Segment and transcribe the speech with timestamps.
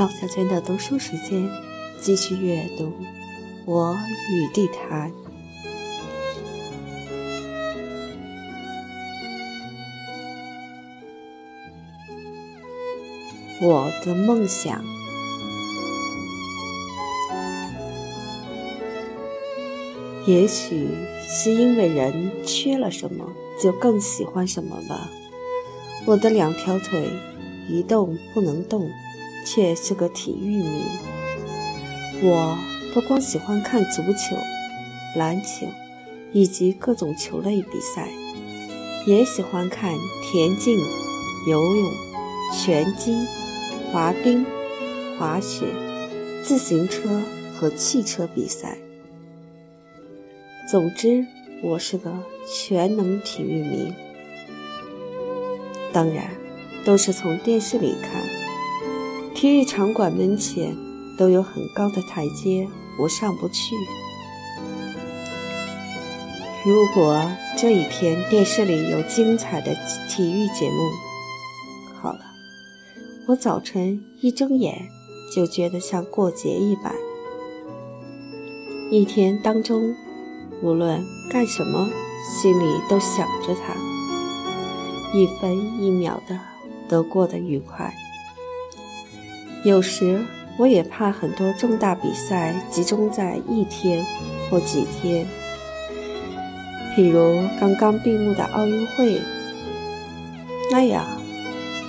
[0.00, 1.46] 毛小娟的读书时间，
[2.00, 2.84] 继续阅读
[3.66, 3.94] 《我
[4.32, 5.12] 与地坛》。
[13.60, 14.82] 我的梦想，
[20.26, 20.88] 也许
[21.28, 23.30] 是因为人缺了什么，
[23.62, 25.10] 就更喜欢什么吧。
[26.06, 27.06] 我的两条腿
[27.68, 28.90] 一动不能动，
[29.46, 30.82] 却是个体育迷。
[32.22, 32.56] 我
[32.92, 34.36] 不光喜欢看足球、
[35.16, 35.66] 篮球
[36.32, 38.08] 以及各种球类比赛，
[39.06, 39.94] 也喜欢看
[40.30, 40.78] 田径、
[41.48, 41.90] 游泳、
[42.52, 43.14] 拳击。
[43.92, 44.46] 滑冰、
[45.18, 45.66] 滑雪、
[46.44, 47.20] 自行车
[47.52, 48.78] 和汽车比赛。
[50.70, 51.26] 总之，
[51.60, 52.12] 我是个
[52.46, 53.92] 全能体育迷。
[55.92, 56.30] 当然，
[56.84, 58.39] 都是从电视里看。
[59.40, 60.76] 体育场馆门前
[61.16, 63.74] 都有很高的台阶，我上不去。
[66.62, 67.18] 如果
[67.56, 69.74] 这一天电视里有精彩的
[70.10, 70.76] 体育节目，
[72.02, 72.20] 好了。
[73.28, 74.90] 我早晨一睁眼
[75.34, 76.94] 就觉得像过节一般，
[78.90, 79.94] 一天当中
[80.62, 81.88] 无论干什么，
[82.42, 83.74] 心里都想着他，
[85.16, 86.38] 一分一秒的
[86.90, 87.90] 都过得愉快。
[89.62, 90.24] 有时
[90.56, 94.04] 我也怕很多重大比赛集中在一天
[94.50, 95.26] 或几天，
[96.96, 99.20] 譬如刚刚闭幕的奥运会，
[100.70, 101.04] 那样。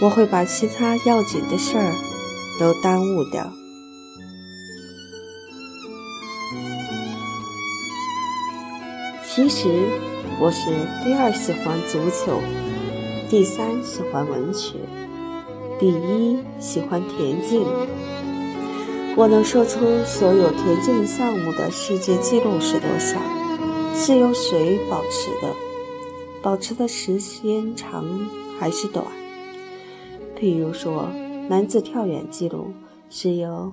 [0.02, 1.94] 我会把其他要紧的事儿
[2.60, 3.54] 都耽误掉。
[9.24, 9.70] 其实
[10.40, 10.72] 我是
[11.06, 12.42] 第二喜欢足球，
[13.30, 14.80] 第三喜欢文学，
[15.82, 17.66] 第一喜欢田径。
[19.18, 23.20] 我能说出所有田径项目的世界纪录是多少，
[23.96, 25.52] 是由谁保持的，
[26.40, 28.06] 保持的时间长
[28.60, 29.04] 还是短？
[30.40, 31.08] 譬如说，
[31.50, 32.68] 男子跳远记录
[33.10, 33.72] 是由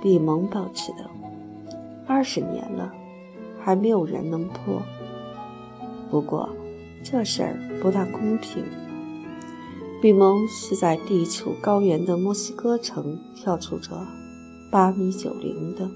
[0.00, 1.10] 比蒙保持的，
[2.06, 2.92] 二十年了，
[3.60, 4.80] 还没有人能破。
[6.08, 6.48] 不过，
[7.02, 8.62] 这事儿不大公平。
[10.00, 13.90] 比蒙是在地处高原的墨西哥城跳出着
[14.70, 15.90] 八米九零的，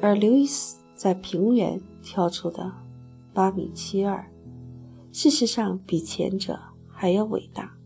[0.00, 2.72] 而刘易斯在平原跳出的
[3.32, 4.30] 八米七二，
[5.12, 6.58] 事实上比前者。
[6.96, 7.76] 还要伟大，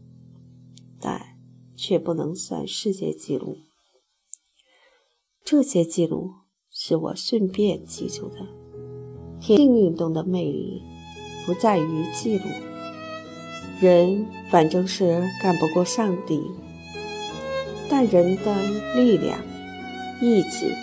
[1.01, 1.39] 但
[1.75, 3.57] 却不能算世界纪录。
[5.43, 6.31] 这些记录
[6.71, 8.37] 是我顺便记住的。
[9.41, 10.83] 田径运动的魅力
[11.47, 12.45] 不在于记录，
[13.81, 16.43] 人反正是干不过上帝，
[17.89, 18.53] 但人的
[18.97, 19.39] 力量、
[20.21, 20.75] 意志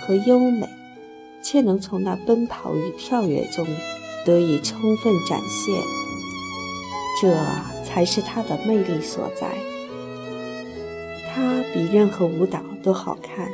[0.00, 0.68] 和优美，
[1.40, 3.64] 却能从那奔跑与跳跃中
[4.24, 5.74] 得以充分展现。
[7.20, 7.36] 这
[7.84, 9.48] 才是它的魅力所在。
[11.32, 13.48] 它比任何舞蹈都好看，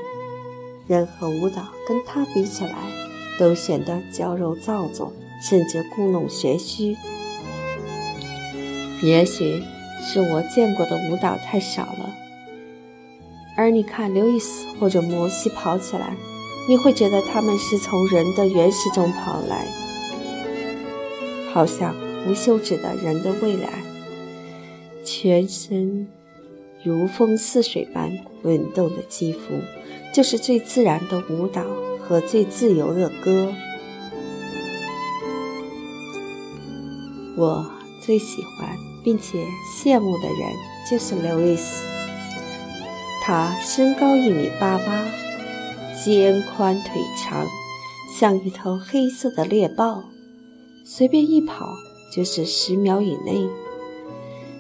[0.87, 2.75] 任何舞蹈跟它比起来
[3.39, 5.13] 都显得矫揉造作，
[5.43, 6.97] 甚至故弄玄虚。
[9.03, 9.63] 也许
[10.01, 12.15] 是我见过的舞蹈太少了，
[13.57, 16.17] 而你看刘易斯或者摩西跑起来，
[16.69, 19.67] 你会觉得他们是从人的原始中跑来，
[21.53, 21.95] 好像。
[22.27, 23.71] 无休止的人的未来，
[25.03, 26.07] 全身
[26.83, 29.41] 如风似水般滚动的肌肤，
[30.13, 31.65] 就是最自然的舞蹈
[32.03, 33.55] 和最自由的歌。
[37.37, 37.65] 我
[38.05, 38.77] 最喜欢
[39.09, 40.53] 并且羡慕的人
[40.87, 41.83] 就是刘易斯，
[43.23, 45.03] 他身高一米八八，
[46.05, 47.47] 肩宽腿长，
[48.15, 50.05] 像一头黑色的猎豹，
[50.85, 51.67] 随便一跑。
[52.15, 53.49] 就是十秒以内，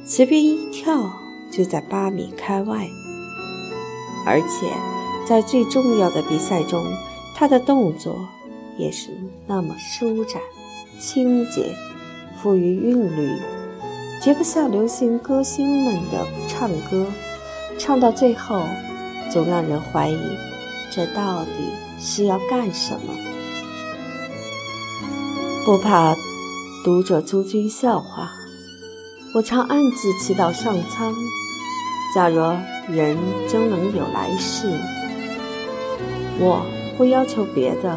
[0.07, 1.13] 随便一跳
[1.51, 2.89] 就在八米开外，
[4.25, 4.67] 而且
[5.27, 6.83] 在最重要的比赛中，
[7.35, 8.17] 他的动作
[8.79, 9.11] 也是
[9.47, 10.41] 那么舒展、
[10.99, 11.75] 清洁、
[12.43, 13.31] 富于韵律，
[14.29, 17.07] 绝不像流行歌星们的唱歌，
[17.79, 18.61] 唱到最后
[19.31, 20.19] 总让人怀疑
[20.95, 21.51] 这到底
[21.99, 23.15] 是要干什么，
[25.65, 26.15] 不怕。
[26.85, 28.31] 读者诸君笑话，
[29.33, 31.15] 我常暗自祈祷上苍。
[32.15, 32.55] 假若
[32.87, 33.17] 人
[33.49, 34.79] 真能有来世，
[36.39, 36.61] 我
[36.99, 37.97] 不要求别的，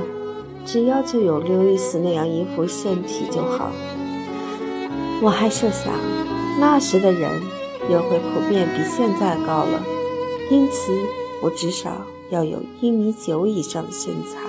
[0.65, 3.69] 只要求有刘易斯那样一副身体就好。
[5.23, 5.93] 我还设想，
[6.59, 7.29] 那时的人
[7.87, 9.83] 也会普遍比现在高了，
[10.49, 10.91] 因此
[11.43, 12.01] 我至少
[12.31, 14.39] 要有一米九以上的身材。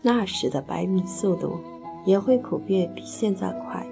[0.00, 1.60] 那时的百米速度
[2.06, 3.86] 也会普遍比现在快，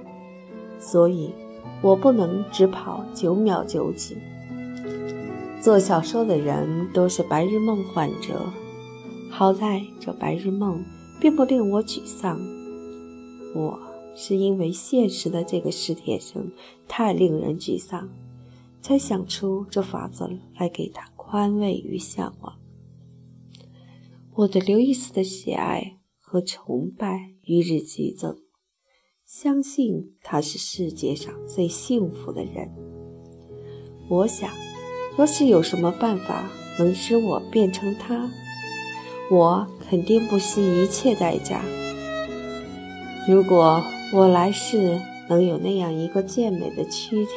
[0.79, 1.35] 所以
[1.83, 4.17] 我不能只跑九秒九几。
[5.61, 8.51] 做小说的人都是白日梦患者，
[9.29, 10.83] 好在这白日梦
[11.21, 12.41] 并不令我沮丧。
[13.55, 13.79] 我
[14.15, 16.51] 是因为现实的这个史铁生
[16.87, 18.09] 太令人沮丧，
[18.81, 20.29] 才想出这法子
[20.59, 22.59] 来给他宽慰与向往。
[24.35, 28.37] 我对刘易斯的喜爱和崇拜与日俱增，
[29.25, 32.71] 相信他是世界上最幸福的人。
[34.09, 34.51] 我想。
[35.17, 36.49] 若是有什么办法
[36.79, 38.31] 能使我变成他，
[39.31, 41.61] 我肯定不惜一切代价。
[43.27, 43.83] 如果
[44.13, 44.99] 我来世
[45.29, 47.33] 能有那样一个健美的躯体，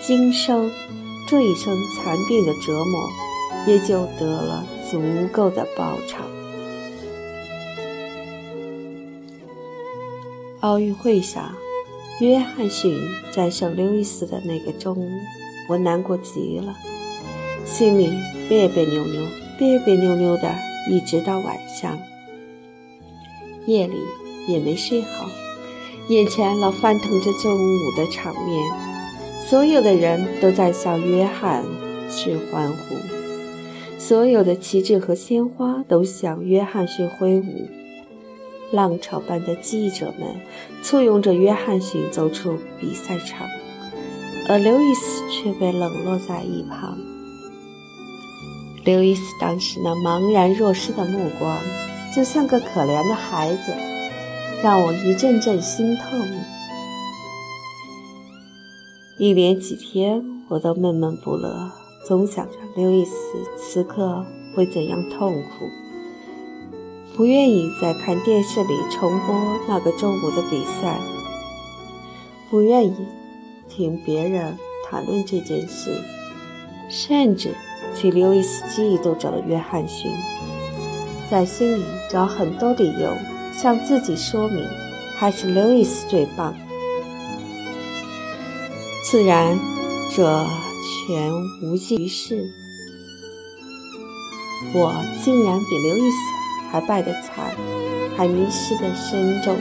[0.00, 0.70] 今生
[1.28, 3.10] 这一生残病的折磨
[3.66, 5.00] 也就得了足
[5.30, 6.24] 够的报偿。
[10.60, 11.54] 奥运会上，
[12.20, 12.98] 约翰逊
[13.32, 15.10] 战胜刘易斯的那个中午。
[15.68, 16.74] 我难过极了，
[17.64, 18.08] 心里
[18.48, 19.22] 别别扭扭，
[19.58, 20.54] 别别扭扭的，
[20.88, 21.98] 一直到晚上。
[23.66, 23.96] 夜里
[24.46, 25.28] 也没睡好，
[26.08, 28.64] 眼前老翻腾着中午的场面，
[29.48, 31.64] 所有的人都在向约翰
[32.08, 32.94] 逊欢呼，
[33.98, 37.68] 所有的旗帜和鲜花都向约翰逊挥舞，
[38.70, 40.28] 浪潮般的记者们
[40.82, 43.48] 簇拥着约翰逊走出比赛场。
[44.48, 46.96] 而刘易斯却被冷落在一旁。
[48.86, 51.58] 刘易斯当时那茫然若失的目光，
[52.14, 53.74] 就像个可怜的孩子，
[54.62, 56.20] 让我一阵阵心痛。
[59.18, 61.72] 一连几天，我都闷闷不乐，
[62.06, 63.16] 总想着刘易斯
[63.58, 64.24] 此刻
[64.54, 65.66] 会怎样痛苦，
[67.16, 69.34] 不愿意再看电视里重播
[69.66, 71.00] 那个周五的比赛，
[72.48, 72.94] 不愿意。
[73.68, 74.56] 听别人
[74.88, 76.00] 谈论这件事，
[76.88, 77.52] 甚至
[77.94, 80.10] 去刘易斯嫉妒着约翰逊，
[81.30, 83.12] 在心里找很多理由
[83.52, 84.64] 向自己说明，
[85.16, 86.54] 还是刘易斯最棒。
[89.04, 89.58] 自然，
[90.14, 90.44] 这
[91.06, 92.50] 全无济于事。
[94.74, 96.16] 我竟然比刘易斯
[96.70, 97.54] 还败得惨，
[98.16, 99.56] 还迷失得深重，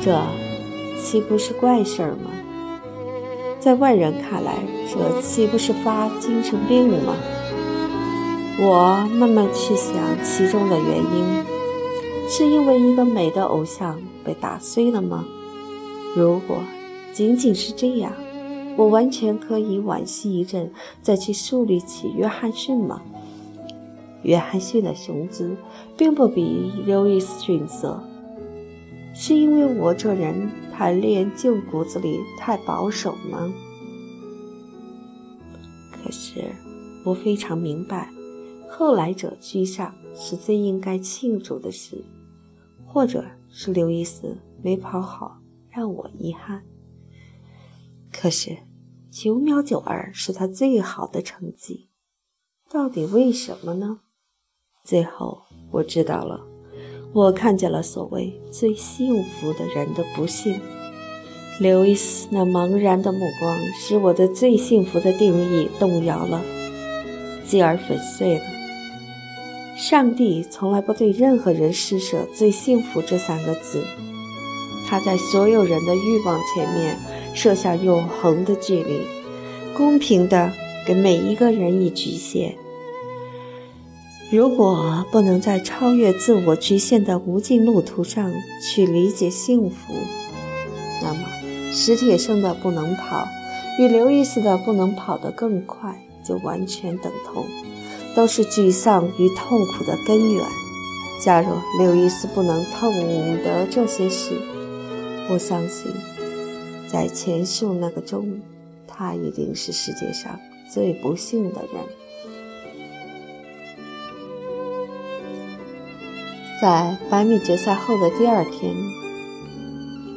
[0.00, 0.20] 这
[1.00, 2.30] 岂不是怪事儿吗？
[3.62, 4.58] 在外人看来，
[4.92, 7.14] 这岂不是发精神病了吗？
[8.58, 9.94] 我慢慢去想
[10.24, 11.44] 其中的原因，
[12.28, 15.24] 是因为一个美的偶像被打碎了吗？
[16.16, 16.56] 如果
[17.12, 18.12] 仅仅是这样，
[18.76, 20.68] 我完全可以惋惜一阵，
[21.00, 23.00] 再去树立起约翰逊吗？
[24.22, 25.56] 约翰逊的雄姿
[25.96, 28.02] 并不比刘易斯逊色，
[29.14, 30.50] 是因为我这人。
[30.72, 33.52] 还练就骨子里太保守吗？
[35.92, 36.52] 可是
[37.04, 38.10] 我非常明白，
[38.68, 42.04] 后来者居上是最应该庆祝的事，
[42.86, 45.38] 或者是刘易斯没跑好
[45.68, 46.64] 让我遗憾。
[48.10, 48.56] 可是
[49.10, 51.88] 九秒九二是他最好的成绩，
[52.68, 54.00] 到底为什么呢？
[54.84, 56.51] 最后我知道了。
[57.14, 60.58] 我看见了所谓最幸福的人的不幸。
[61.60, 66.42] 刘易斯那茫然的目光使我的最幸福的定义动摇了，
[67.46, 68.44] 继而粉碎了。
[69.76, 73.84] 上帝从来不对任何人施舍“最幸福”这三个字，
[74.86, 76.96] 他在所有人的欲望前面
[77.34, 79.00] 设下永恒的距离，
[79.76, 80.50] 公平地
[80.86, 82.56] 给每一个人以局限。
[84.32, 89.92] 如果不能在超越自我局限的无尽路途上去理解幸福，
[91.02, 91.20] 那么
[91.70, 93.28] 史铁生的不能跑，
[93.78, 97.44] 与刘易斯的不能跑得更快，就完全等同，
[98.16, 100.42] 都是沮丧与痛苦的根源。
[101.22, 101.48] 假如
[101.78, 102.90] 刘易斯不能痛
[103.44, 104.30] 得这些事，
[105.28, 105.92] 我相信，
[106.90, 108.40] 在前述那个中，
[108.88, 110.40] 他一定是世界上
[110.72, 111.84] 最不幸的人。
[116.62, 118.72] 在百米决赛后的第二天，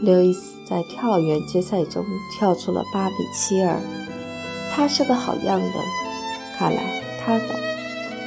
[0.04, 3.82] 刘易斯在跳远决赛中跳出了八比七二。
[4.72, 5.70] 他是个好样的，
[6.56, 7.48] 看来他懂，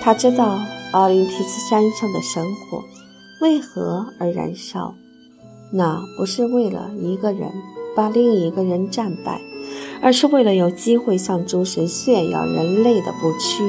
[0.02, 0.58] 他知道
[0.90, 2.82] 奥林匹斯山上的神火
[3.40, 4.96] 为何而燃烧，
[5.70, 7.52] 那不是为了一个人
[7.94, 9.40] 把另一个人战败，
[10.02, 13.62] 而是为了有机会向诸神炫耀人类的不屈。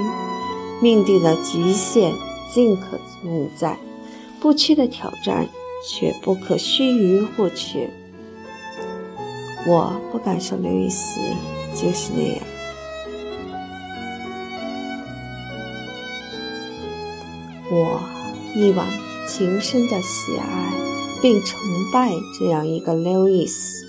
[0.81, 2.11] 命定的极限
[2.51, 3.77] 尽可能在，
[4.41, 5.47] 不屈的挑战
[5.87, 7.89] 却不可须臾或缺。
[9.67, 11.19] 我不敢说刘易斯
[11.75, 12.39] 就是那样。
[17.71, 18.01] 我
[18.55, 18.87] 一往
[19.27, 20.71] 情深的喜爱
[21.21, 21.59] 并崇
[21.93, 23.85] 拜这样一个刘易斯，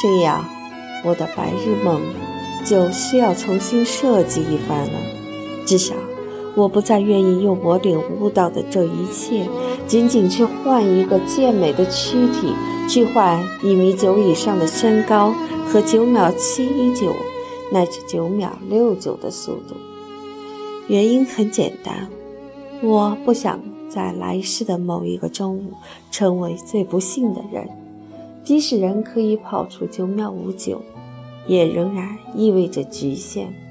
[0.00, 0.44] 这样
[1.02, 2.00] 我的白日梦
[2.64, 5.00] 就需要重新设计一番了。
[5.66, 5.94] 至少，
[6.56, 9.48] 我不再愿意用我领悟到的这一切，
[9.86, 12.52] 仅仅去换一个健美的躯体，
[12.88, 15.34] 去换一米九以上的身高
[15.66, 17.12] 和九秒七九
[17.72, 19.74] 乃至九秒六九的速度。
[20.86, 22.08] 原因很简单，
[22.82, 25.72] 我不想在来世的某一个中午
[26.10, 27.68] 成为最不幸的人。
[28.44, 30.80] 即使人可以跑出九秒五九，
[31.48, 33.63] 也仍然意味着局限。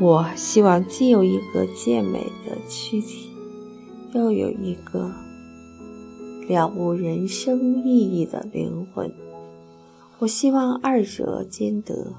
[0.00, 3.30] 我希望既有一个健美的躯体，
[4.12, 5.12] 又有一个
[6.48, 9.12] 了悟人生意义的灵魂。
[10.18, 12.14] 我希望二者兼得，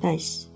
[0.00, 0.46] 但是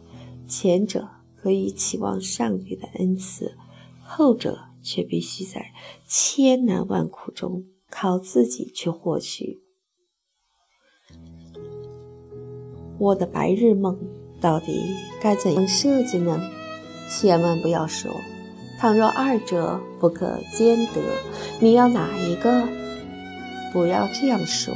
[0.47, 1.09] 前者。
[1.37, 3.55] 可以期望上帝的恩赐，
[4.03, 5.75] 后者却必须在
[6.09, 9.61] 千难万苦中靠自己去获取。
[12.99, 13.99] 我的白日梦
[14.45, 16.39] 到底该怎样设计呢？
[17.09, 18.11] 千万不要说，
[18.79, 21.01] 倘若二者不可兼得，
[21.61, 22.69] 你要哪一个？
[23.73, 24.75] 不要这样说，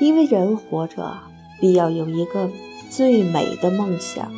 [0.00, 1.16] 因为人活着
[1.60, 2.50] 必要有一个
[2.90, 4.28] 最美的梦想。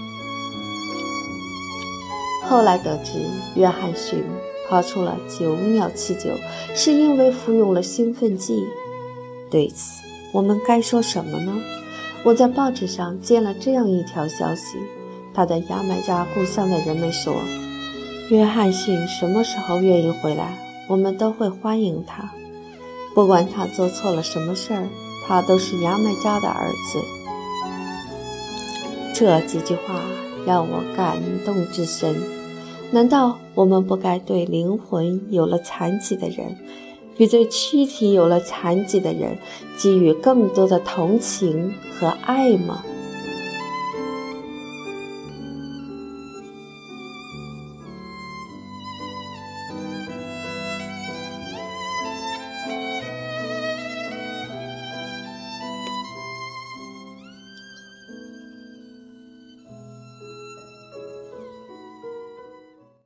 [2.44, 3.12] 后来得知，
[3.54, 4.22] 约翰逊
[4.68, 6.30] 跑出了九秒七九，
[6.75, 8.66] 是因为服用了兴奋剂。
[9.50, 11.54] 对此，我们该说什么呢？
[12.25, 14.78] 我在报纸上见了这样一条消息：
[15.32, 17.34] 他的牙买加故乡的人们说，
[18.28, 20.58] 约翰逊什么时候愿意回来，
[20.88, 22.30] 我们都会欢迎他，
[23.14, 24.88] 不管他做错了什么事儿，
[25.26, 27.00] 他都是牙买加的儿子。
[29.14, 30.00] 这几句话
[30.44, 32.16] 让我感动至深。
[32.90, 36.56] 难道我们不该对灵魂有了残疾的人，
[37.18, 39.37] 比对躯体有了残疾的人
[39.76, 42.84] 给予更多的同情和爱吗？